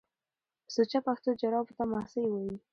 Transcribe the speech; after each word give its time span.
په 0.63 0.69
سوچه 0.75 0.99
پښتو 1.07 1.29
جرابو 1.41 1.73
ته 1.77 1.83
ماسۍ 1.91 2.23
وايي 2.27 2.55